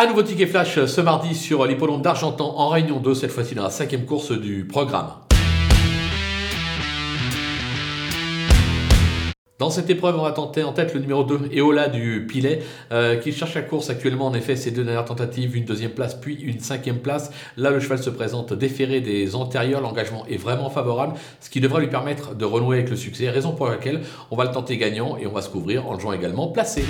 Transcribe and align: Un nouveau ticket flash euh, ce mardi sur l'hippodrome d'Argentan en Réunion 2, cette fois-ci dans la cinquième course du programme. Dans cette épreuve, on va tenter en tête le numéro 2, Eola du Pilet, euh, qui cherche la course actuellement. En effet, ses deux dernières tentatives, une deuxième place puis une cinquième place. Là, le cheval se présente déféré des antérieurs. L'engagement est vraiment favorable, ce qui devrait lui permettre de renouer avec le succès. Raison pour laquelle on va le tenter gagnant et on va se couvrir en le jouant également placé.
Un 0.00 0.06
nouveau 0.06 0.22
ticket 0.22 0.46
flash 0.46 0.78
euh, 0.78 0.86
ce 0.86 1.00
mardi 1.00 1.34
sur 1.34 1.66
l'hippodrome 1.66 2.02
d'Argentan 2.02 2.54
en 2.56 2.68
Réunion 2.68 3.00
2, 3.00 3.14
cette 3.14 3.32
fois-ci 3.32 3.56
dans 3.56 3.64
la 3.64 3.70
cinquième 3.70 4.04
course 4.04 4.30
du 4.30 4.64
programme. 4.64 5.08
Dans 9.58 9.70
cette 9.70 9.90
épreuve, 9.90 10.16
on 10.16 10.22
va 10.22 10.30
tenter 10.30 10.62
en 10.62 10.72
tête 10.72 10.94
le 10.94 11.00
numéro 11.00 11.24
2, 11.24 11.50
Eola 11.52 11.88
du 11.88 12.24
Pilet, 12.28 12.62
euh, 12.92 13.16
qui 13.16 13.32
cherche 13.32 13.54
la 13.56 13.62
course 13.62 13.90
actuellement. 13.90 14.26
En 14.26 14.34
effet, 14.34 14.54
ses 14.54 14.70
deux 14.70 14.84
dernières 14.84 15.04
tentatives, 15.04 15.56
une 15.56 15.64
deuxième 15.64 15.90
place 15.90 16.14
puis 16.14 16.36
une 16.36 16.60
cinquième 16.60 17.00
place. 17.00 17.32
Là, 17.56 17.70
le 17.72 17.80
cheval 17.80 17.98
se 17.98 18.10
présente 18.10 18.52
déféré 18.52 19.00
des 19.00 19.34
antérieurs. 19.34 19.80
L'engagement 19.80 20.24
est 20.26 20.36
vraiment 20.36 20.70
favorable, 20.70 21.14
ce 21.40 21.50
qui 21.50 21.60
devrait 21.60 21.80
lui 21.80 21.90
permettre 21.90 22.36
de 22.36 22.44
renouer 22.44 22.76
avec 22.76 22.90
le 22.90 22.94
succès. 22.94 23.30
Raison 23.30 23.50
pour 23.50 23.66
laquelle 23.66 24.02
on 24.30 24.36
va 24.36 24.44
le 24.44 24.52
tenter 24.52 24.76
gagnant 24.76 25.16
et 25.16 25.26
on 25.26 25.32
va 25.32 25.42
se 25.42 25.48
couvrir 25.48 25.88
en 25.88 25.94
le 25.94 25.98
jouant 25.98 26.12
également 26.12 26.46
placé. 26.46 26.84